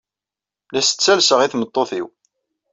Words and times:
La 0.71 0.79
as-ttalseɣ 0.81 1.39
i 1.41 1.47
tmeṭṭut-inu. 1.51 2.07